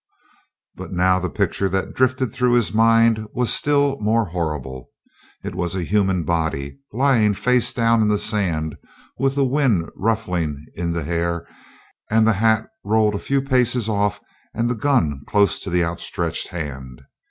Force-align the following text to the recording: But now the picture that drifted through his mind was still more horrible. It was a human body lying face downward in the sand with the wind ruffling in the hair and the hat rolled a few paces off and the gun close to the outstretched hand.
But 0.73 0.91
now 0.91 1.19
the 1.19 1.29
picture 1.29 1.69
that 1.69 1.93
drifted 1.93 2.33
through 2.33 2.53
his 2.53 2.73
mind 2.73 3.27
was 3.35 3.53
still 3.53 3.99
more 4.01 4.25
horrible. 4.25 4.89
It 5.43 5.53
was 5.53 5.75
a 5.75 5.83
human 5.83 6.23
body 6.23 6.79
lying 6.91 7.35
face 7.35 7.71
downward 7.71 8.05
in 8.05 8.09
the 8.09 8.17
sand 8.17 8.77
with 9.19 9.35
the 9.35 9.45
wind 9.45 9.89
ruffling 9.95 10.65
in 10.73 10.91
the 10.91 11.03
hair 11.03 11.45
and 12.09 12.25
the 12.25 12.33
hat 12.33 12.65
rolled 12.83 13.13
a 13.13 13.19
few 13.19 13.43
paces 13.43 13.87
off 13.87 14.19
and 14.55 14.67
the 14.67 14.73
gun 14.73 15.21
close 15.27 15.59
to 15.59 15.69
the 15.69 15.83
outstretched 15.83 16.47
hand. 16.47 17.03